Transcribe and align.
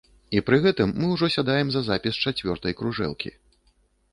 І 0.37 0.41
пры 0.45 0.57
гэтым 0.63 0.93
мы 1.03 1.09
ўжо 1.15 1.29
сядаем 1.35 1.69
за 1.75 1.81
запіс 1.91 2.13
чацвёртай 2.31 2.77
кружэлкі. 2.81 3.37